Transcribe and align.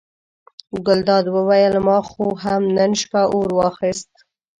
ګلداد 0.85 1.25
وویل 1.35 1.73
ما 1.87 1.97
خو 2.09 2.25
هم 2.43 2.63
نن 2.77 2.91
شپه 3.01 3.21
اور 3.33 3.49
واخیست. 3.59 4.11